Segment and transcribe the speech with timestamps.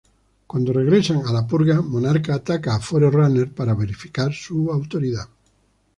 [0.47, 5.29] Cuando regresan a "La Purga", Monarca ataca a Forerunner para verificar su autoridad.